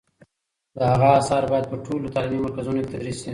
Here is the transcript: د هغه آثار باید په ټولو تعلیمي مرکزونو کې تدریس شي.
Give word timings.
د 0.77 0.79
هغه 0.91 1.07
آثار 1.19 1.43
باید 1.51 1.65
په 1.71 1.77
ټولو 1.85 2.13
تعلیمي 2.15 2.41
مرکزونو 2.45 2.79
کې 2.81 2.91
تدریس 2.93 3.17
شي. 3.23 3.29